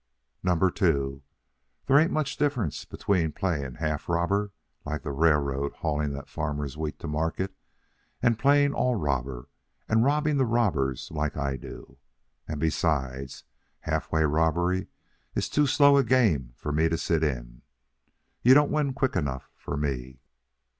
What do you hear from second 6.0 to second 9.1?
that farmer's wheat to market, and playing all